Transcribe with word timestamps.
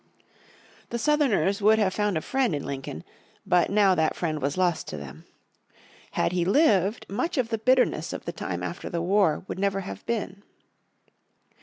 The 0.89 0.97
Southerners 0.97 1.61
would 1.61 1.77
have 1.77 1.93
found 1.93 2.17
a 2.17 2.21
friend 2.21 2.55
in 2.55 2.65
Lincoln, 2.65 3.03
but 3.45 3.69
now 3.69 3.93
that 3.93 4.15
friend 4.15 4.41
was 4.41 4.57
lost 4.57 4.87
to 4.87 4.97
them. 4.97 5.25
Had 6.13 6.31
he 6.31 6.43
lived 6.43 7.05
much 7.07 7.37
of 7.37 7.49
the 7.49 7.59
bitterness 7.59 8.11
of 8.11 8.25
the 8.25 8.33
time 8.33 8.63
after 8.63 8.89
the 8.89 8.99
war 9.03 9.43
would 9.47 9.59
never 9.59 9.81
have 9.81 10.03
been. 10.07 10.41